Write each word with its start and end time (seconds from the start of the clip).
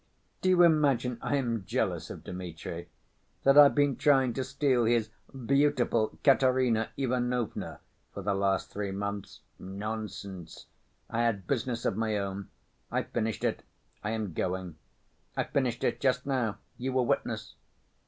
Do 0.41 0.49
you 0.49 0.63
imagine 0.63 1.19
I 1.21 1.35
am 1.35 1.63
jealous 1.67 2.09
of 2.09 2.23
Dmitri, 2.23 2.89
that 3.43 3.55
I've 3.55 3.75
been 3.75 3.95
trying 3.97 4.33
to 4.33 4.43
steal 4.43 4.85
his 4.85 5.11
beautiful 5.45 6.17
Katerina 6.23 6.89
Ivanovna 6.97 7.81
for 8.11 8.23
the 8.23 8.33
last 8.33 8.71
three 8.71 8.89
months? 8.91 9.41
Nonsense, 9.59 10.65
I 11.07 11.21
had 11.21 11.45
business 11.45 11.85
of 11.85 11.97
my 11.97 12.17
own. 12.17 12.49
I 12.91 13.03
finished 13.03 13.43
it. 13.43 13.61
I 14.03 14.09
am 14.09 14.33
going. 14.33 14.75
I 15.37 15.43
finished 15.43 15.83
it 15.83 15.99
just 15.99 16.25
now, 16.25 16.57
you 16.79 16.93
were 16.93 17.03
witness." 17.03 17.53